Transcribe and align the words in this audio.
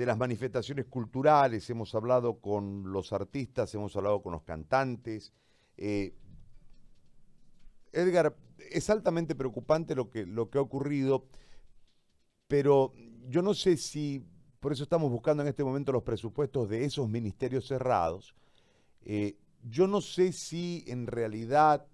de 0.00 0.06
las 0.06 0.16
manifestaciones 0.16 0.86
culturales, 0.86 1.68
hemos 1.68 1.94
hablado 1.94 2.40
con 2.40 2.90
los 2.90 3.12
artistas, 3.12 3.74
hemos 3.74 3.94
hablado 3.96 4.22
con 4.22 4.32
los 4.32 4.42
cantantes. 4.44 5.34
Eh, 5.76 6.14
Edgar, 7.92 8.34
es 8.70 8.88
altamente 8.88 9.34
preocupante 9.34 9.94
lo 9.94 10.08
que, 10.08 10.24
lo 10.24 10.48
que 10.48 10.56
ha 10.56 10.62
ocurrido, 10.62 11.26
pero 12.48 12.94
yo 13.28 13.42
no 13.42 13.52
sé 13.52 13.76
si, 13.76 14.24
por 14.58 14.72
eso 14.72 14.84
estamos 14.84 15.10
buscando 15.10 15.42
en 15.42 15.50
este 15.50 15.64
momento 15.64 15.92
los 15.92 16.02
presupuestos 16.02 16.70
de 16.70 16.86
esos 16.86 17.06
ministerios 17.06 17.66
cerrados, 17.66 18.34
eh, 19.02 19.36
yo 19.64 19.86
no 19.86 20.00
sé 20.00 20.32
si 20.32 20.82
en 20.86 21.08
realidad 21.08 21.86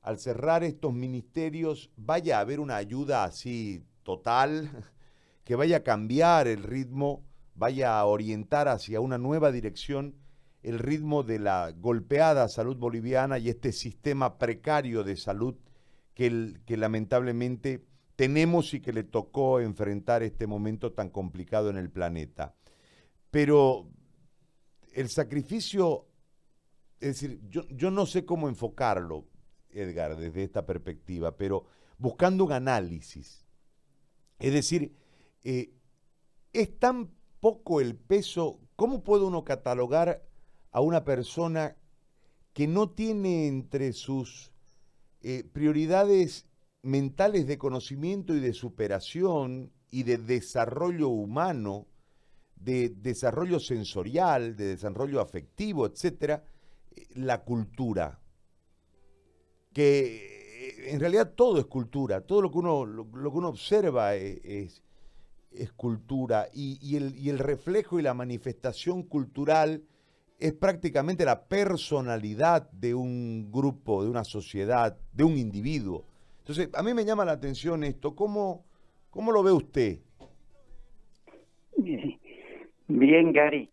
al 0.00 0.18
cerrar 0.18 0.64
estos 0.64 0.92
ministerios 0.92 1.92
vaya 1.96 2.38
a 2.38 2.40
haber 2.40 2.58
una 2.58 2.74
ayuda 2.74 3.22
así 3.22 3.84
total, 4.02 4.90
que 5.44 5.54
vaya 5.54 5.76
a 5.76 5.84
cambiar 5.84 6.48
el 6.48 6.64
ritmo, 6.64 7.22
vaya 7.54 7.98
a 7.98 8.04
orientar 8.06 8.68
hacia 8.68 9.00
una 9.00 9.18
nueva 9.18 9.52
dirección 9.52 10.16
el 10.64 10.78
ritmo 10.78 11.22
de 11.22 11.38
la 11.38 11.72
golpeada 11.72 12.48
salud 12.48 12.76
boliviana 12.78 13.38
y 13.38 13.50
este 13.50 13.70
sistema 13.70 14.38
precario 14.38 15.04
de 15.04 15.16
salud 15.16 15.54
que, 16.14 16.54
lamentablemente 16.68 17.86
tenemos 18.16 18.72
y 18.72 18.80
que 18.80 18.92
le 18.92 19.04
tocó 19.04 19.60
enfrentar 19.60 20.22
este 20.22 20.46
momento 20.46 20.92
tan 20.92 21.10
complicado 21.10 21.68
en 21.68 21.76
el 21.76 21.90
planeta. 21.90 22.54
Pero 23.30 23.90
el 24.94 25.10
sacrificio, 25.10 26.06
es 27.00 27.20
decir, 27.20 27.40
yo, 27.48 27.68
yo 27.68 27.90
no 27.90 28.06
sé 28.06 28.24
cómo 28.24 28.48
enfocarlo, 28.48 29.26
Edgar, 29.70 30.16
desde 30.16 30.44
esta 30.44 30.64
perspectiva, 30.64 31.36
pero 31.36 31.66
buscando 31.98 32.44
un 32.44 32.52
análisis. 32.52 33.44
Es 34.38 34.52
decir, 34.52 34.94
eh, 35.42 35.74
es 36.52 36.78
tan 36.78 37.10
poco 37.44 37.82
el 37.82 37.94
peso, 37.94 38.58
¿cómo 38.74 39.04
puede 39.04 39.24
uno 39.24 39.44
catalogar 39.44 40.22
a 40.70 40.80
una 40.80 41.04
persona 41.04 41.76
que 42.54 42.66
no 42.66 42.88
tiene 42.88 43.48
entre 43.48 43.92
sus 43.92 44.50
eh, 45.20 45.44
prioridades 45.52 46.46
mentales 46.80 47.46
de 47.46 47.58
conocimiento 47.58 48.34
y 48.34 48.40
de 48.40 48.54
superación 48.54 49.70
y 49.90 50.04
de 50.04 50.16
desarrollo 50.16 51.08
humano, 51.10 51.86
de 52.56 52.88
desarrollo 52.88 53.60
sensorial, 53.60 54.56
de 54.56 54.68
desarrollo 54.68 55.20
afectivo, 55.20 55.84
etcétera, 55.84 56.44
eh, 56.96 57.08
la 57.14 57.44
cultura? 57.44 58.22
Que 59.74 60.88
en 60.90 60.98
realidad 60.98 61.34
todo 61.36 61.58
es 61.58 61.66
cultura, 61.66 62.22
todo 62.22 62.40
lo 62.40 62.50
que 62.50 62.56
uno, 62.56 62.86
lo, 62.86 63.04
que 63.04 63.36
uno 63.36 63.50
observa 63.50 64.14
es, 64.14 64.82
cultura 65.72 66.46
y, 66.52 66.96
el, 66.96 67.16
y 67.16 67.30
el 67.30 67.38
reflejo 67.38 67.98
y 67.98 68.02
la 68.02 68.14
manifestación 68.14 69.02
cultural 69.02 69.82
es 70.38 70.52
prácticamente 70.52 71.24
la 71.24 71.44
personalidad 71.44 72.70
de 72.70 72.94
un 72.94 73.50
grupo, 73.50 74.02
de 74.02 74.10
una 74.10 74.24
sociedad, 74.24 74.96
de 75.12 75.24
un 75.24 75.38
individuo. 75.38 76.04
Entonces, 76.38 76.68
a 76.74 76.82
mí 76.82 76.92
me 76.92 77.04
llama 77.04 77.24
la 77.24 77.32
atención 77.32 77.84
esto. 77.84 78.14
¿Cómo, 78.14 78.64
cómo 79.10 79.32
lo 79.32 79.42
ve 79.42 79.52
usted? 79.52 79.98
Bien, 82.88 83.32
Gary. 83.32 83.70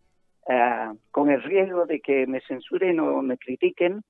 Ah, 0.47 0.93
con 1.11 1.29
el 1.29 1.43
riesgo 1.43 1.85
de 1.85 1.99
que 1.99 2.25
me 2.27 2.41
censuren 2.47 2.99
o 2.99 3.21
me 3.21 3.37
critiquen, 3.37 4.01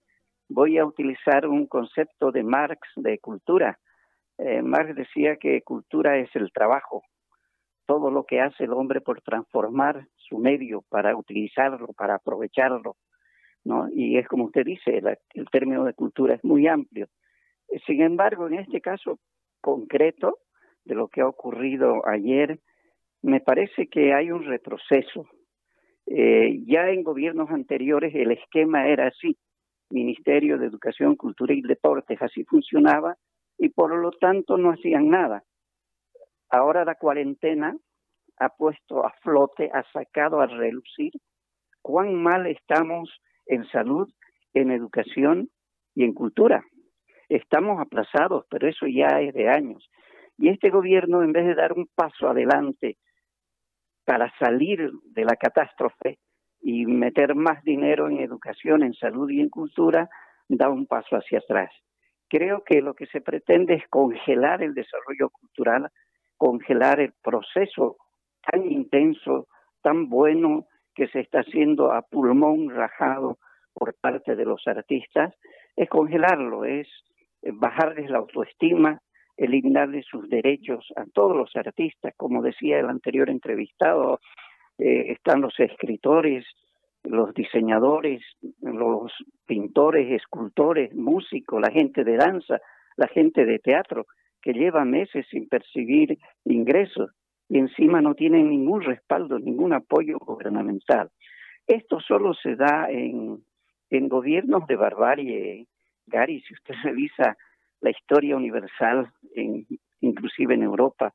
voy 0.47 0.77
a 0.77 0.85
utilizar 0.85 1.47
un 1.47 1.67
concepto 1.67 2.31
de 2.31 2.43
Marx 2.43 2.79
de 2.95 3.17
cultura. 3.19 3.79
Eh, 4.37 4.61
Marx 4.61 4.95
decía 4.95 5.37
que 5.37 5.61
cultura 5.61 6.17
es 6.17 6.29
el 6.35 6.51
trabajo, 6.51 7.03
todo 7.85 8.11
lo 8.11 8.25
que 8.25 8.41
hace 8.41 8.65
el 8.65 8.73
hombre 8.73 9.01
por 9.01 9.21
transformar 9.21 10.07
su 10.15 10.37
medio 10.37 10.83
para 10.89 11.15
utilizarlo, 11.15 11.87
para 11.93 12.15
aprovecharlo, 12.15 12.95
¿no? 13.63 13.87
Y 13.91 14.17
es 14.17 14.27
como 14.27 14.45
usted 14.45 14.65
dice, 14.65 15.01
el 15.33 15.49
término 15.51 15.83
de 15.83 15.93
cultura 15.93 16.35
es 16.35 16.43
muy 16.43 16.67
amplio. 16.67 17.07
Sin 17.85 18.01
embargo, 18.01 18.47
en 18.47 18.55
este 18.55 18.81
caso 18.81 19.19
concreto 19.61 20.39
de 20.85 20.95
lo 20.95 21.07
que 21.07 21.21
ha 21.21 21.27
ocurrido 21.27 22.07
ayer, 22.07 22.59
me 23.21 23.39
parece 23.39 23.87
que 23.87 24.13
hay 24.13 24.31
un 24.31 24.43
retroceso. 24.43 25.27
Eh, 26.07 26.59
ya 26.65 26.89
en 26.89 27.03
gobiernos 27.03 27.49
anteriores 27.51 28.13
el 28.15 28.31
esquema 28.31 28.87
era 28.87 29.07
así, 29.07 29.37
Ministerio 29.89 30.57
de 30.57 30.67
Educación, 30.67 31.15
Cultura 31.15 31.53
y 31.53 31.61
Deportes, 31.61 32.21
así 32.21 32.43
funcionaba 32.45 33.15
y 33.57 33.69
por 33.69 33.95
lo 33.95 34.11
tanto 34.11 34.57
no 34.57 34.71
hacían 34.71 35.09
nada. 35.09 35.43
Ahora 36.51 36.85
la 36.85 36.95
cuarentena 36.95 37.75
ha 38.37 38.49
puesto 38.49 39.05
a 39.05 39.11
flote, 39.21 39.69
ha 39.73 39.83
sacado 39.91 40.41
a 40.41 40.47
relucir 40.47 41.13
cuán 41.81 42.13
mal 42.15 42.45
estamos 42.47 43.09
en 43.45 43.65
salud, 43.69 44.07
en 44.53 44.71
educación 44.71 45.49
y 45.95 46.03
en 46.03 46.13
cultura. 46.13 46.63
Estamos 47.29 47.79
aplazados, 47.79 48.45
pero 48.49 48.67
eso 48.67 48.85
ya 48.87 49.21
es 49.21 49.33
de 49.33 49.49
años. 49.49 49.89
Y 50.37 50.49
este 50.49 50.69
gobierno, 50.69 51.23
en 51.23 51.31
vez 51.31 51.45
de 51.45 51.55
dar 51.55 51.73
un 51.73 51.87
paso 51.95 52.27
adelante 52.27 52.97
para 54.05 54.31
salir 54.39 54.91
de 55.03 55.23
la 55.23 55.35
catástrofe, 55.35 56.19
y 56.61 56.85
meter 56.85 57.35
más 57.35 57.63
dinero 57.63 58.07
en 58.07 58.19
educación, 58.19 58.83
en 58.83 58.93
salud 58.93 59.29
y 59.29 59.41
en 59.41 59.49
cultura, 59.49 60.09
da 60.47 60.69
un 60.69 60.85
paso 60.85 61.15
hacia 61.15 61.39
atrás. 61.39 61.71
Creo 62.29 62.63
que 62.63 62.81
lo 62.81 62.93
que 62.93 63.07
se 63.07 63.19
pretende 63.19 63.73
es 63.73 63.87
congelar 63.89 64.61
el 64.61 64.73
desarrollo 64.73 65.29
cultural, 65.29 65.89
congelar 66.41 66.99
el 66.99 67.13
proceso 67.21 67.97
tan 68.51 68.65
intenso, 68.71 69.47
tan 69.83 70.09
bueno 70.09 70.65
que 70.95 71.07
se 71.09 71.19
está 71.19 71.41
haciendo 71.41 71.91
a 71.91 72.01
pulmón 72.01 72.71
rajado 72.71 73.37
por 73.71 73.93
parte 74.01 74.35
de 74.35 74.45
los 74.45 74.65
artistas, 74.65 75.35
es 75.75 75.87
congelarlo, 75.87 76.65
es 76.65 76.87
bajarles 77.43 78.09
la 78.09 78.17
autoestima, 78.17 78.99
eliminarles 79.37 80.07
sus 80.07 80.27
derechos 80.29 80.91
a 80.95 81.05
todos 81.13 81.37
los 81.37 81.55
artistas, 81.55 82.15
como 82.17 82.41
decía 82.41 82.79
el 82.79 82.89
anterior 82.89 83.29
entrevistado, 83.29 84.19
eh, 84.79 85.11
están 85.11 85.41
los 85.41 85.53
escritores, 85.59 86.43
los 87.03 87.35
diseñadores, 87.35 88.23
los 88.61 89.11
pintores, 89.45 90.11
escultores, 90.11 90.91
músicos, 90.95 91.61
la 91.61 91.71
gente 91.71 92.03
de 92.03 92.17
danza, 92.17 92.59
la 92.95 93.07
gente 93.09 93.45
de 93.45 93.59
teatro, 93.59 94.07
que 94.41 94.53
lleva 94.53 94.85
meses 94.85 95.25
sin 95.29 95.47
percibir 95.47 96.17
ingresos 96.45 97.11
y 97.49 97.59
encima 97.59 98.01
no 98.01 98.15
tienen 98.15 98.49
ningún 98.49 98.81
respaldo, 98.81 99.37
ningún 99.39 99.73
apoyo 99.73 100.17
gubernamental. 100.19 101.09
Esto 101.67 101.99
solo 101.99 102.33
se 102.33 102.55
da 102.55 102.87
en, 102.89 103.43
en 103.89 104.07
gobiernos 104.07 104.65
de 104.67 104.75
barbarie. 104.75 105.67
Gary, 106.07 106.41
si 106.41 106.53
usted 106.53 106.75
revisa 106.83 107.37
la 107.81 107.89
historia 107.89 108.35
universal, 108.35 109.11
en, 109.35 109.65
inclusive 109.99 110.53
en 110.53 110.63
Europa, 110.63 111.13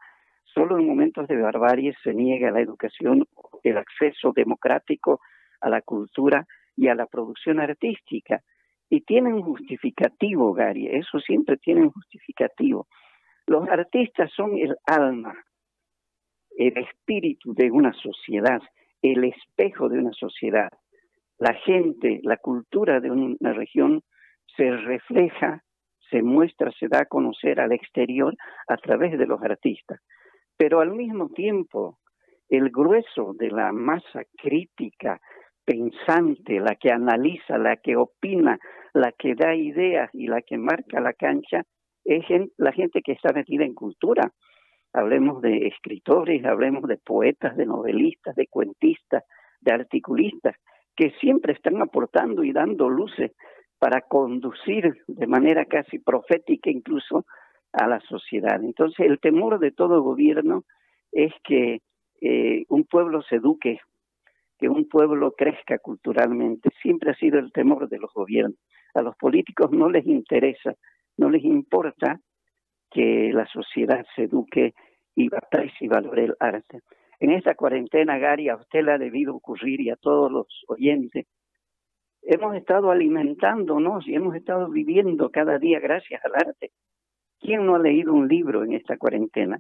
Solo 0.57 0.79
en 0.79 0.87
momentos 0.87 1.29
de 1.29 1.37
barbarie 1.37 1.95
se 2.03 2.15
niega 2.15 2.51
la 2.51 2.63
educación, 2.63 3.27
el 3.63 3.77
acceso 3.77 4.33
democrático 4.35 5.21
a 5.61 5.69
la 5.69 5.83
cultura 5.83 6.47
y 6.75 6.89
a 6.89 6.95
la 6.95 7.05
producción 7.05 7.61
artística. 7.61 8.41
Y 8.89 9.03
tienen 9.03 9.43
justificativo, 9.43 10.55
Gary, 10.55 10.87
eso 10.87 11.21
siempre 11.21 11.59
tiene 11.59 11.91
justificativo. 11.91 12.87
Los 13.47 13.69
artistas 13.69 14.31
son 14.35 14.57
el 14.59 14.77
alma, 14.87 15.35
el 16.57 16.77
espíritu 16.79 17.55
de 17.55 17.71
una 17.71 17.93
sociedad, 17.93 18.61
el 19.03 19.25
espejo 19.25 19.89
de 19.89 19.99
una 19.99 20.13
sociedad. 20.13 20.71
La 21.39 21.55
gente, 21.55 22.21
la 22.23 22.39
cultura 22.39 23.01
de 23.01 23.11
una 23.11 23.53
región 23.53 24.03
se 24.57 24.71
refleja, 24.71 25.63
se 26.11 26.23
muestra, 26.23 26.71
se 26.73 26.89
da 26.89 27.01
a 27.01 27.07
conocer 27.07 27.61
al 27.61 27.73
exterior 27.73 28.35
a 28.69 28.77
través 28.77 29.19
de 29.19 29.27
los 29.27 29.43
artistas 29.43 30.01
pero 30.57 30.81
al 30.81 30.93
mismo 30.93 31.29
tiempo 31.29 31.99
el 32.49 32.71
grueso 32.71 33.35
de 33.35 33.51
la 33.51 33.73
masa 33.73 34.23
crítica, 34.37 35.21
pensante, 35.65 36.61
la 36.61 36.77
que 36.77 36.93
analiza, 36.93 37.59
la 37.59 37.77
que 37.77 37.97
opina, 37.97 38.59
la 38.95 39.13
que 39.13 39.35
da 39.35 39.55
ideas 39.55 40.09
y 40.13 40.29
la 40.29 40.43
que 40.43 40.57
marca 40.57 41.01
la 41.01 41.13
cancha, 41.13 41.65
es 42.07 42.25
la 42.57 42.73
gente 42.73 43.03
que 43.03 43.13
está 43.13 43.33
metida 43.33 43.65
en 43.65 43.75
cultura. 43.75 44.33
Hablemos 44.93 45.43
de 45.43 45.67
escritores, 45.67 46.45
hablemos 46.45 46.85
de 46.85 46.97
poetas, 46.97 47.57
de 47.57 47.67
novelistas, 47.67 48.35
de 48.35 48.47
cuentistas, 48.47 49.25
de 49.61 49.73
articulistas, 49.73 50.57
que 50.97 51.11
siempre 51.21 51.53
están 51.53 51.83
aportando 51.83 52.45
y 52.45 52.53
dando 52.53 52.89
luces 52.89 53.33
para 53.79 54.01
conducir 54.03 55.03
de 55.07 55.27
manera 55.27 55.67
casi 55.67 55.99
profética 55.99 56.71
incluso 56.71 57.27
a 57.73 57.87
la 57.87 58.01
sociedad. 58.01 58.63
Entonces, 58.63 59.07
el 59.07 59.21
temor 59.21 59.59
de 59.59 59.71
todo 59.73 60.03
gobierno 60.03 60.65
es 61.13 61.33
que 61.45 61.81
eh, 62.23 62.65
un 62.69 62.85
pueblo 62.85 63.23
se 63.23 63.37
eduque, 63.37 63.81
que 64.59 64.69
un 64.69 64.89
pueblo 64.89 65.33
crezca 65.33 65.79
culturalmente. 65.79 66.71
Siempre 66.81 67.11
ha 67.11 67.15
sido 67.15 67.39
el 67.39 67.53
temor 67.53 67.89
de 67.89 67.99
los 67.99 68.13
gobiernos. 68.15 68.59
A 68.95 69.03
los 69.03 69.15
políticos 69.17 69.71
no 69.73 69.91
les 69.91 70.07
interesa, 70.07 70.75
no 71.17 71.31
les 71.31 71.45
importa 71.45 72.21
que 72.91 73.31
la 73.33 73.47
sociedad 73.47 74.05
se 74.15 74.25
eduque 74.25 74.75
y 75.15 75.29
aprecie 75.35 75.87
y 75.87 75.89
valore 75.89 76.25
el 76.25 76.35
arte. 76.39 76.81
en 77.19 77.31
esta 77.31 77.55
cuarentena, 77.55 78.19
Gary, 78.19 78.51
a 78.51 78.57
usted 78.57 78.85
le 78.85 78.93
ha 78.93 78.99
debido 78.99 79.35
ocurrir 79.35 79.81
y 79.81 79.91
a 79.91 79.97
todos 79.97 80.31
los 80.31 80.47
oyentes, 80.69 81.27
hemos 82.23 82.55
estado 82.57 82.91
alimentándonos 82.91 84.07
y 84.07 84.15
hemos 84.15 84.35
estado 84.35 84.69
viviendo 84.69 85.31
cada 85.31 85.59
día 85.59 85.81
gracias 85.81 86.23
al 86.25 86.35
arte. 86.35 86.73
¿Quién 87.41 87.65
no 87.65 87.77
ha 87.77 87.79
leído 87.79 88.13
un 88.13 88.29
libro 88.29 88.65
en 88.65 88.75
esta 88.75 88.99
cuarentena? 88.99 89.59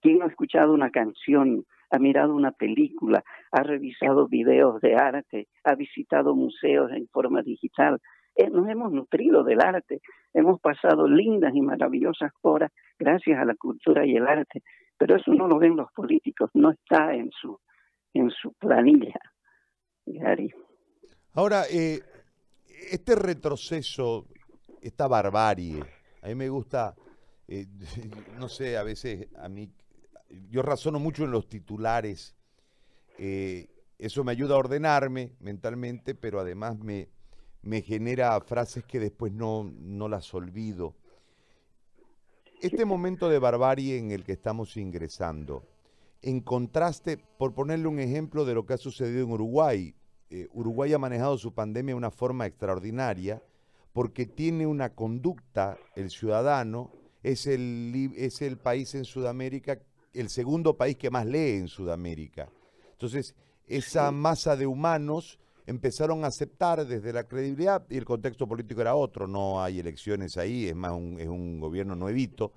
¿Quién 0.00 0.18
no 0.18 0.24
ha 0.24 0.28
escuchado 0.28 0.72
una 0.72 0.90
canción, 0.90 1.64
ha 1.90 1.98
mirado 1.98 2.34
una 2.34 2.52
película, 2.52 3.22
ha 3.52 3.62
revisado 3.62 4.26
videos 4.26 4.80
de 4.80 4.94
arte, 4.94 5.48
ha 5.64 5.74
visitado 5.74 6.34
museos 6.34 6.90
en 6.92 7.06
forma 7.08 7.42
digital? 7.42 8.00
Eh, 8.38 8.50
nos 8.50 8.68
hemos 8.68 8.92
nutrido 8.92 9.42
del 9.42 9.60
arte, 9.60 10.00
hemos 10.32 10.60
pasado 10.60 11.08
lindas 11.08 11.52
y 11.56 11.60
maravillosas 11.60 12.30
horas 12.42 12.70
gracias 12.96 13.36
a 13.36 13.44
la 13.44 13.56
cultura 13.56 14.06
y 14.06 14.14
el 14.14 14.28
arte, 14.28 14.62
pero 14.96 15.16
eso 15.16 15.32
no 15.34 15.48
lo 15.48 15.58
ven 15.58 15.74
los 15.74 15.90
políticos, 15.90 16.48
no 16.54 16.70
está 16.70 17.12
en 17.14 17.32
su 17.32 17.58
en 18.14 18.30
su 18.30 18.52
planilla. 18.52 19.18
Gary. 20.06 20.54
Ahora, 21.32 21.64
eh, 21.68 22.00
este 22.92 23.16
retroceso, 23.16 24.28
esta 24.82 25.08
barbarie, 25.08 25.82
a 26.22 26.28
mí 26.28 26.36
me 26.36 26.48
gusta, 26.48 26.94
eh, 27.48 27.66
no 28.38 28.48
sé, 28.48 28.76
a 28.76 28.84
veces 28.84 29.26
a 29.36 29.48
mí, 29.48 29.68
yo 30.48 30.62
razono 30.62 31.00
mucho 31.00 31.24
en 31.24 31.32
los 31.32 31.48
titulares, 31.48 32.36
eso 33.18 34.22
me 34.22 34.30
ayuda 34.30 34.54
a 34.54 34.58
ordenarme 34.58 35.32
mentalmente, 35.40 36.14
pero 36.14 36.38
además 36.38 36.78
me, 36.78 37.08
me 37.62 37.82
genera 37.82 38.40
frases 38.40 38.84
que 38.84 39.00
después 39.00 39.32
no, 39.32 39.64
no 39.64 40.08
las 40.08 40.32
olvido. 40.34 40.94
Este 42.60 42.84
momento 42.84 43.28
de 43.28 43.38
barbarie 43.38 43.98
en 43.98 44.10
el 44.10 44.24
que 44.24 44.32
estamos 44.32 44.76
ingresando, 44.76 45.64
en 46.22 46.40
contraste, 46.40 47.16
por 47.16 47.54
ponerle 47.54 47.86
un 47.86 48.00
ejemplo 48.00 48.44
de 48.44 48.54
lo 48.54 48.66
que 48.66 48.74
ha 48.74 48.78
sucedido 48.78 49.24
en 49.24 49.32
Uruguay, 49.32 49.94
eh, 50.30 50.48
Uruguay 50.52 50.92
ha 50.92 50.98
manejado 50.98 51.38
su 51.38 51.54
pandemia 51.54 51.92
de 51.92 51.98
una 51.98 52.10
forma 52.10 52.46
extraordinaria 52.46 53.42
porque 53.92 54.26
tiene 54.26 54.66
una 54.66 54.94
conducta, 54.94 55.78
el 55.96 56.10
ciudadano, 56.10 56.92
es 57.22 57.46
el, 57.46 58.12
es 58.16 58.42
el 58.42 58.58
país 58.58 58.94
en 58.94 59.04
Sudamérica, 59.04 59.80
el 60.12 60.28
segundo 60.28 60.76
país 60.76 60.96
que 60.96 61.10
más 61.10 61.26
lee 61.26 61.56
en 61.56 61.68
Sudamérica. 61.68 62.48
Entonces, 62.92 63.34
esa 63.66 64.10
masa 64.12 64.56
de 64.56 64.66
humanos 64.66 65.38
empezaron 65.68 66.24
a 66.24 66.28
aceptar 66.28 66.86
desde 66.86 67.12
la 67.12 67.24
credibilidad 67.24 67.84
y 67.90 67.98
el 67.98 68.06
contexto 68.06 68.48
político 68.48 68.80
era 68.80 68.94
otro, 68.94 69.26
no 69.26 69.62
hay 69.62 69.78
elecciones 69.78 70.38
ahí, 70.38 70.66
es 70.66 70.74
más, 70.74 70.92
un, 70.92 71.20
es 71.20 71.28
un 71.28 71.60
gobierno 71.60 71.94
nuevito, 71.94 72.52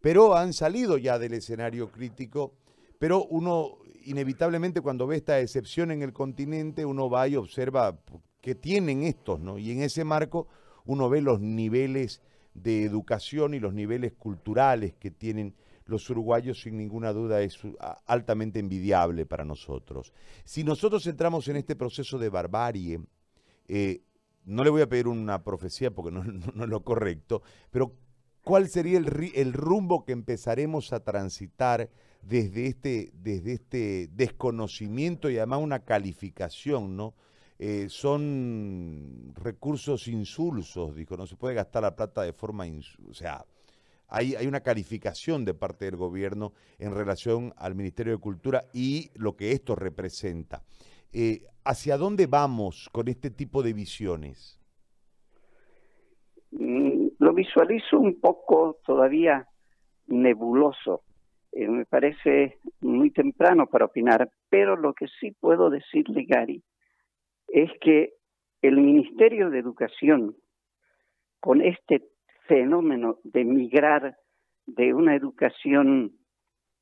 pero 0.00 0.34
han 0.34 0.54
salido 0.54 0.96
ya 0.96 1.18
del 1.18 1.34
escenario 1.34 1.92
crítico, 1.92 2.54
pero 2.98 3.26
uno 3.26 3.76
inevitablemente 4.06 4.80
cuando 4.80 5.06
ve 5.06 5.16
esta 5.16 5.40
excepción 5.40 5.90
en 5.90 6.00
el 6.00 6.14
continente, 6.14 6.86
uno 6.86 7.10
va 7.10 7.28
y 7.28 7.36
observa 7.36 7.98
qué 8.40 8.54
tienen 8.54 9.02
estos, 9.02 9.40
¿no? 9.40 9.58
Y 9.58 9.70
en 9.70 9.82
ese 9.82 10.04
marco 10.04 10.48
uno 10.86 11.10
ve 11.10 11.20
los 11.20 11.40
niveles 11.40 12.22
de 12.54 12.84
educación 12.84 13.52
y 13.52 13.60
los 13.60 13.74
niveles 13.74 14.14
culturales 14.14 14.94
que 14.94 15.10
tienen 15.10 15.54
los 15.86 16.08
uruguayos 16.10 16.60
sin 16.60 16.76
ninguna 16.76 17.12
duda 17.12 17.42
es 17.42 17.58
altamente 18.06 18.58
envidiable 18.58 19.26
para 19.26 19.44
nosotros. 19.44 20.12
Si 20.44 20.64
nosotros 20.64 21.06
entramos 21.06 21.48
en 21.48 21.56
este 21.56 21.76
proceso 21.76 22.18
de 22.18 22.28
barbarie, 22.28 23.00
eh, 23.68 24.02
no 24.44 24.64
le 24.64 24.70
voy 24.70 24.82
a 24.82 24.88
pedir 24.88 25.08
una 25.08 25.42
profecía 25.42 25.90
porque 25.90 26.10
no, 26.10 26.22
es 26.64 26.68
lo 26.68 26.82
correcto, 26.82 27.42
pero 27.70 27.94
¿cuál 28.42 28.68
sería 28.68 28.98
el, 28.98 29.52
rumbo 29.52 30.04
que 30.04 30.12
empezaremos 30.12 30.92
a 30.92 31.00
transitar 31.00 31.90
desde 32.22 32.66
este, 32.66 33.10
desde 33.14 33.52
este 33.52 34.08
desconocimiento 34.12 35.28
y 35.28 35.36
además 35.36 35.60
una 35.60 35.80
calificación, 35.80 36.96
¿no? 36.96 37.14
Eh, 37.58 37.86
son 37.88 39.32
recursos 39.36 40.08
insulsos, 40.08 40.96
dijo, 40.96 41.16
no 41.16 41.26
se 41.26 41.36
puede 41.36 41.54
gastar 41.54 41.84
la 41.84 41.94
plata 41.94 42.22
de 42.22 42.32
forma, 42.32 42.64
o 43.08 43.14
hay, 44.08 44.34
una 44.46 44.60
calificación 44.60 45.44
de 45.44 45.54
parte 45.54 45.86
del 45.86 45.96
gobierno 45.96 46.52
en 46.78 46.94
relación 46.94 47.52
al 47.56 47.74
Ministerio 47.74 48.12
de 48.14 48.20
Cultura 48.20 48.64
y 48.72 49.10
lo 49.14 49.36
que 49.36 49.52
esto 49.52 49.74
representa. 49.74 50.62
Eh, 51.12 51.42
¿Hacia 51.64 51.96
dónde 51.96 52.26
vamos 52.26 52.88
con 52.92 53.08
este 53.08 53.30
tipo 53.30 53.62
de 53.62 53.72
visiones? 53.72 54.60
Mm, 56.50 57.08
lo 57.18 57.32
visualizo 57.32 57.98
un 57.98 58.20
poco 58.20 58.78
todavía 58.84 59.48
nebuloso. 60.06 61.02
Eh, 61.52 61.68
me 61.68 61.86
parece 61.86 62.58
muy 62.80 63.10
temprano 63.10 63.66
para 63.66 63.86
opinar, 63.86 64.30
pero 64.48 64.76
lo 64.76 64.92
que 64.92 65.06
sí 65.20 65.32
puedo 65.32 65.70
decirle, 65.70 66.24
Gary, 66.28 66.62
es 67.48 67.70
que 67.80 68.14
el 68.62 68.76
Ministerio 68.80 69.50
de 69.50 69.58
Educación, 69.58 70.36
con 71.40 71.60
este 71.60 72.02
fenómeno 72.46 73.18
de 73.24 73.44
migrar 73.44 74.16
de 74.66 74.94
una 74.94 75.14
educación 75.14 76.12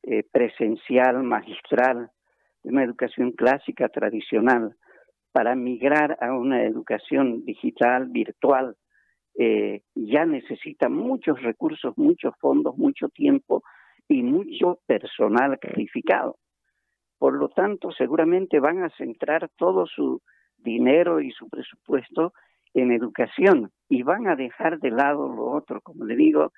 eh, 0.03 0.25
presencial, 0.31 1.23
magistral, 1.23 2.11
de 2.63 2.71
una 2.71 2.85
educación 2.85 3.33
clásica, 3.33 3.89
tradicional, 3.89 4.77
para 5.33 5.55
migrar 5.55 6.19
a 6.21 6.35
una 6.35 6.65
educación 6.65 7.45
digital, 7.45 8.09
virtual, 8.09 8.77
eh, 9.39 9.83
ya 9.95 10.27
necesita 10.27 10.89
muchos 10.89 11.41
recursos, 11.43 11.97
muchos 11.97 12.35
fondos, 12.39 12.77
mucho 12.77 13.09
tiempo 13.09 13.63
y 14.09 14.23
mucho 14.23 14.81
personal 14.87 15.59
calificado. 15.59 16.37
Por 17.19 17.35
lo 17.35 17.49
tanto, 17.49 17.93
seguramente 17.93 18.61
van 18.61 18.83
a 18.83 18.91
centrar 18.91 19.49
todo 19.57 19.87
su 19.87 20.21
dinero 20.59 21.21
y 21.21 21.31
su 21.31 21.49
presupuesto 21.49 22.35
en 22.75 22.93
educación 22.93 23.71
y 23.93 24.03
van 24.05 24.27
a 24.27 24.37
dejar 24.37 24.79
de 24.79 24.91
lado 24.91 25.29
lo 25.29 25.51
otro. 25.51 25.83
Como 25.83 26.07
le 26.07 26.17
digo, 26.17 26.53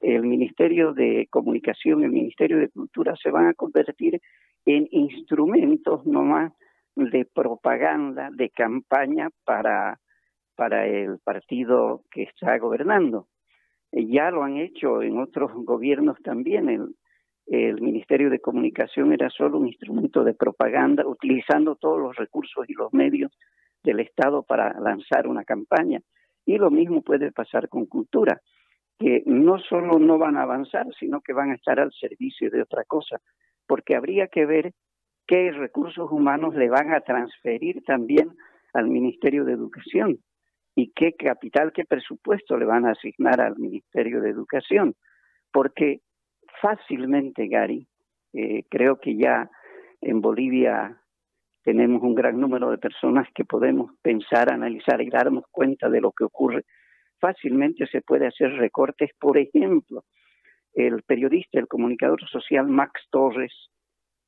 el 0.00 0.22
Ministerio 0.22 0.94
de 0.94 1.26
Comunicación, 1.28 2.02
el 2.02 2.10
Ministerio 2.10 2.56
de 2.56 2.70
Cultura 2.70 3.14
se 3.22 3.30
van 3.30 3.46
a 3.46 3.52
convertir 3.52 4.18
en 4.64 4.88
instrumentos 4.90 6.06
nomás 6.06 6.50
de 6.96 7.26
propaganda, 7.26 8.30
de 8.32 8.48
campaña 8.48 9.28
para, 9.44 10.00
para 10.56 10.86
el 10.86 11.18
partido 11.18 12.04
que 12.10 12.22
está 12.22 12.56
gobernando. 12.56 13.26
Ya 13.92 14.30
lo 14.30 14.42
han 14.42 14.56
hecho 14.56 15.02
en 15.02 15.18
otros 15.18 15.52
gobiernos 15.52 16.16
también. 16.22 16.70
El, 16.70 16.94
el 17.48 17.82
Ministerio 17.82 18.30
de 18.30 18.40
Comunicación 18.40 19.12
era 19.12 19.28
solo 19.28 19.58
un 19.58 19.66
instrumento 19.66 20.24
de 20.24 20.32
propaganda, 20.32 21.06
utilizando 21.06 21.76
todos 21.76 22.00
los 22.00 22.16
recursos 22.16 22.64
y 22.66 22.72
los 22.72 22.94
medios 22.94 23.30
del 23.84 24.00
Estado 24.00 24.42
para 24.42 24.72
lanzar 24.80 25.26
una 25.26 25.44
campaña. 25.44 26.00
Y 26.48 26.56
lo 26.56 26.70
mismo 26.70 27.02
puede 27.02 27.30
pasar 27.30 27.68
con 27.68 27.84
cultura, 27.84 28.40
que 28.98 29.22
no 29.26 29.58
solo 29.58 29.98
no 29.98 30.16
van 30.16 30.38
a 30.38 30.44
avanzar, 30.44 30.86
sino 30.98 31.20
que 31.20 31.34
van 31.34 31.50
a 31.50 31.56
estar 31.56 31.78
al 31.78 31.92
servicio 31.92 32.50
de 32.50 32.62
otra 32.62 32.84
cosa, 32.84 33.18
porque 33.66 33.94
habría 33.94 34.28
que 34.28 34.46
ver 34.46 34.72
qué 35.26 35.52
recursos 35.52 36.10
humanos 36.10 36.54
le 36.54 36.70
van 36.70 36.94
a 36.94 37.02
transferir 37.02 37.84
también 37.84 38.30
al 38.72 38.88
Ministerio 38.88 39.44
de 39.44 39.52
Educación 39.52 40.20
y 40.74 40.90
qué 40.92 41.12
capital, 41.12 41.70
qué 41.74 41.84
presupuesto 41.84 42.56
le 42.56 42.64
van 42.64 42.86
a 42.86 42.92
asignar 42.92 43.42
al 43.42 43.58
Ministerio 43.58 44.22
de 44.22 44.30
Educación, 44.30 44.94
porque 45.52 46.00
fácilmente, 46.62 47.46
Gary, 47.48 47.86
eh, 48.32 48.64
creo 48.70 48.96
que 49.00 49.18
ya 49.18 49.50
en 50.00 50.22
Bolivia 50.22 50.96
tenemos 51.68 52.00
un 52.02 52.14
gran 52.14 52.40
número 52.40 52.70
de 52.70 52.78
personas 52.78 53.28
que 53.34 53.44
podemos 53.44 53.90
pensar, 54.00 54.50
analizar 54.50 55.02
y 55.02 55.10
darnos 55.10 55.44
cuenta 55.50 55.90
de 55.90 56.00
lo 56.00 56.12
que 56.12 56.24
ocurre. 56.24 56.64
Fácilmente 57.20 57.86
se 57.88 58.00
puede 58.00 58.26
hacer 58.26 58.52
recortes, 58.52 59.10
por 59.20 59.36
ejemplo, 59.36 60.04
el 60.72 61.02
periodista, 61.02 61.58
el 61.58 61.68
comunicador 61.68 62.26
social 62.26 62.68
Max 62.68 63.02
Torres 63.10 63.52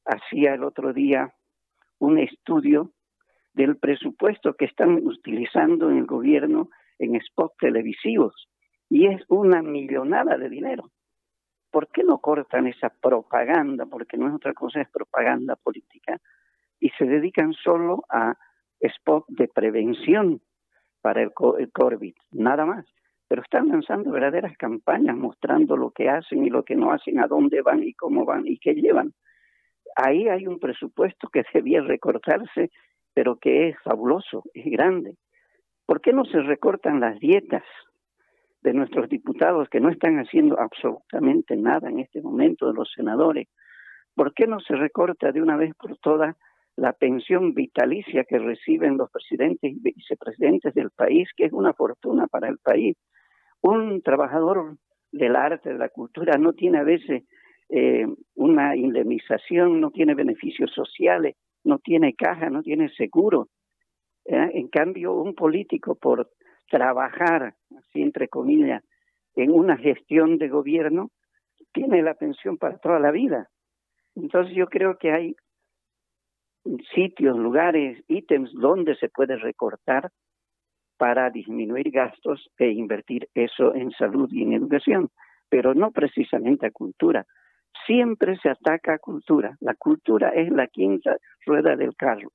hacía 0.05 0.53
el 0.53 0.65
otro 0.65 0.93
día 0.93 1.33
un 1.99 2.19
estudio 2.19 2.91
del 3.55 3.79
presupuesto 3.79 4.53
que 4.53 4.67
están 4.67 5.01
utilizando 5.03 5.89
en 5.89 5.97
el 5.97 6.05
gobierno 6.05 6.69
en 6.99 7.19
spots 7.23 7.57
televisivos 7.59 8.51
y 8.91 9.07
es 9.07 9.23
una 9.29 9.63
millonada 9.63 10.37
de 10.37 10.51
dinero. 10.51 10.91
¿Por 11.71 11.89
qué 11.89 12.05
no 12.05 12.19
cortan 12.19 12.67
esa 12.67 12.91
propaganda? 13.01 13.87
Porque 13.87 14.19
no 14.19 14.29
es 14.29 14.35
otra 14.35 14.53
cosa, 14.53 14.83
es 14.83 14.91
propaganda 14.91 15.57
política 15.57 16.21
y 16.81 16.91
se 16.91 17.05
dedican 17.05 17.53
solo 17.53 18.05
a 18.09 18.35
spot 18.81 19.27
de 19.29 19.49
prevención 19.49 20.41
para 21.03 21.23
el, 21.23 21.33
COVID, 21.33 22.15
nada 22.33 22.67
más. 22.67 22.87
Pero 23.29 23.43
están 23.43 23.69
lanzando 23.69 24.11
verdaderas 24.11 24.57
campañas 24.57 25.17
mostrando 25.17 25.77
lo 25.77 25.93
que 25.93 26.09
hacen 26.09 26.45
y 26.45 26.51
lo 26.51 26.65
que 26.65 26.75
no 26.75 26.91
hacen, 26.91 27.21
a 27.21 27.29
dónde 27.29 27.63
van 27.63 27.83
y 27.83 27.95
cómo 27.95 28.25
van 28.25 28.47
y 28.47 28.59
qué 28.59 28.75
llevan. 28.75 29.13
Ahí 29.95 30.29
hay 30.29 30.47
un 30.47 30.59
presupuesto 30.59 31.29
que 31.29 31.45
debía 31.55 31.83
recortarse, 31.83 32.71
pero 33.15 33.37
que 33.37 33.69
es 33.69 33.77
fabuloso, 33.85 34.43
es 34.55 34.65
grande. 34.67 35.17
¿Por 35.87 36.01
qué 36.01 36.13
no 36.13 36.25
se 36.25 36.41
recortan 36.41 37.01
las 37.01 37.19
dietas 37.21 37.65
de 38.63 38.73
nuestros 38.73 39.09
diputados 39.09 39.69
que 39.69 39.81
no 39.81 39.91
están 39.91 40.19
haciendo 40.19 40.59
absolutamente 40.59 41.57
nada 41.57 41.89
en 41.89 42.01
este 42.01 42.21
momento, 42.21 42.67
de 42.67 42.75
los 42.75 42.91
senadores? 42.95 43.49
¿por 44.15 44.35
qué 44.35 44.47
no 44.47 44.61
se 44.61 44.75
recorta 44.75 45.33
de 45.33 45.43
una 45.43 45.57
vez 45.57 45.75
por 45.77 45.97
todas 45.99 46.37
la 46.81 46.95
pensión 46.95 47.53
vitalicia 47.53 48.25
que 48.25 48.39
reciben 48.39 48.97
los 48.97 49.11
presidentes 49.11 49.71
y 49.71 49.79
vicepresidentes 49.81 50.73
del 50.73 50.91
país, 50.91 51.29
que 51.37 51.45
es 51.45 51.53
una 51.53 51.75
fortuna 51.75 52.27
para 52.27 52.49
el 52.49 52.57
país? 52.57 52.97
Un 53.61 54.01
trabajador 54.01 54.79
del 55.13 55.37
arte, 55.37 55.75
de 55.75 55.79
la 55.79 55.91
cultura, 55.91 56.39
no 56.39 56.55
tiene 56.55 56.79
a 56.79 56.83
veces 56.83 57.25
eh, 57.69 58.07
una 58.35 58.77
indemnización, 58.77 59.79
no 59.79 59.91
tiene 59.91 60.15
beneficios 60.15 60.73
sociales, 60.73 61.37
no 61.65 61.81
tiene 61.81 62.15
caja, 62.15 62.49
no 62.49 62.63
tiene 62.63 62.89
seguro. 62.95 63.49
¿eh? 64.25 64.51
En 64.55 64.69
cambio, 64.69 65.13
un 65.13 65.35
político 65.35 65.97
por 65.97 66.31
trabajar, 66.71 67.57
así 67.77 68.01
entre 68.01 68.29
comillas, 68.29 68.83
en 69.37 69.51
una 69.51 69.77
gestión 69.77 70.39
de 70.39 70.49
gobierno, 70.49 71.11
tiene 71.75 72.01
la 72.01 72.15
pensión 72.15 72.57
para 72.57 72.79
toda 72.79 72.99
la 72.99 73.11
vida. 73.11 73.51
Entonces 74.15 74.55
yo 74.57 74.67
creo 74.67 74.97
que 74.97 75.13
hay 75.13 75.37
sitios, 76.95 77.37
lugares, 77.37 78.03
ítems 78.09 78.53
donde 78.53 78.97
se 78.97 79.09
puede 79.09 79.37
recortar 79.37 80.11
para 80.97 81.31
disminuir 81.31 81.91
gastos 81.91 82.51
e 82.59 82.69
invertir 82.71 83.29
eso 83.35 83.75
en 83.75 83.91
salud 83.93 84.29
y 84.33 84.43
en 84.43 84.53
educación, 84.53 85.09
pero 85.49 85.75
no 85.75 85.91
precisamente 85.93 86.67
a 86.67 86.71
cultura. 86.71 87.25
Siempre 87.87 88.37
se 88.39 88.51
ataca 88.51 88.95
a 88.95 88.99
cultura. 88.99 89.57
La 89.61 89.75
cultura 89.75 90.31
es 90.31 90.51
la 90.51 90.67
quinta 90.67 91.17
rueda 91.47 91.77
del 91.77 91.97
carro. 91.97 92.31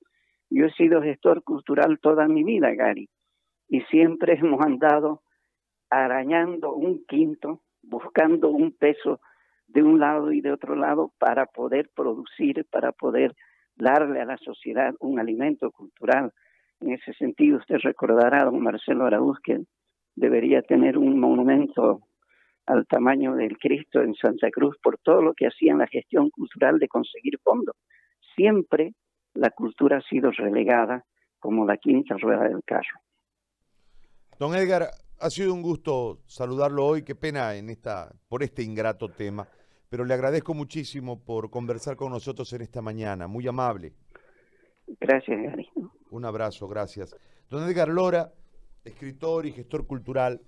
Yo 0.49 0.65
he 0.65 0.71
sido 0.71 1.01
gestor 1.01 1.43
cultural 1.43 1.99
toda 1.99 2.27
mi 2.27 2.43
vida, 2.43 2.73
Gary, 2.73 3.07
y 3.67 3.81
siempre 3.81 4.33
hemos 4.33 4.61
andado 4.65 5.21
arañando 5.89 6.73
un 6.73 7.05
quinto, 7.05 7.61
buscando 7.83 8.49
un 8.49 8.71
peso 8.71 9.19
de 9.67 9.83
un 9.83 9.99
lado 9.99 10.31
y 10.31 10.41
de 10.41 10.51
otro 10.51 10.75
lado 10.75 11.11
para 11.19 11.45
poder 11.45 11.89
producir, 11.95 12.65
para 12.71 12.91
poder 12.91 13.35
darle 13.75 14.21
a 14.21 14.25
la 14.25 14.37
sociedad 14.37 14.93
un 14.99 15.19
alimento 15.19 15.71
cultural. 15.71 16.31
En 16.79 16.93
ese 16.93 17.13
sentido, 17.13 17.57
usted 17.57 17.77
recordará 17.83 18.41
a 18.41 18.45
don 18.45 18.61
Marcelo 18.61 19.05
Araúz 19.05 19.39
que 19.43 19.59
debería 20.15 20.61
tener 20.61 20.97
un 20.97 21.19
monumento 21.19 22.01
al 22.65 22.87
tamaño 22.87 23.35
del 23.35 23.57
Cristo 23.57 24.01
en 24.01 24.15
Santa 24.15 24.49
Cruz 24.49 24.75
por 24.81 24.97
todo 24.97 25.21
lo 25.21 25.33
que 25.33 25.47
hacía 25.47 25.71
en 25.71 25.79
la 25.79 25.87
gestión 25.87 26.29
cultural 26.29 26.79
de 26.79 26.87
conseguir 26.87 27.39
fondos. 27.43 27.75
Siempre 28.35 28.93
la 29.33 29.51
cultura 29.51 29.97
ha 29.97 30.01
sido 30.01 30.31
relegada 30.31 31.03
como 31.39 31.65
la 31.65 31.77
quinta 31.77 32.15
rueda 32.17 32.47
del 32.47 32.63
carro. 32.65 32.99
Don 34.39 34.55
Edgar, 34.55 34.89
ha 35.19 35.29
sido 35.29 35.53
un 35.53 35.61
gusto 35.61 36.21
saludarlo 36.25 36.85
hoy, 36.85 37.03
qué 37.03 37.15
pena 37.15 37.55
en 37.55 37.69
esta, 37.69 38.11
por 38.27 38.43
este 38.43 38.63
ingrato 38.63 39.09
tema, 39.09 39.47
pero 39.95 40.03
le 40.03 40.13
agradezco 40.13 40.53
muchísimo 40.53 41.23
por 41.23 41.49
conversar 41.49 41.95
con 41.95 42.11
nosotros 42.11 42.51
en 42.51 42.63
esta 42.63 42.81
mañana, 42.81 43.27
muy 43.27 43.47
amable. 43.47 43.93
Gracias, 44.99 45.41
Gary. 45.41 45.69
Un 46.11 46.25
abrazo, 46.25 46.67
gracias. 46.67 47.15
Don 47.49 47.63
Edgar 47.63 47.87
Lora, 47.87 48.33
escritor 48.83 49.45
y 49.45 49.53
gestor 49.53 49.87
cultural, 49.87 50.41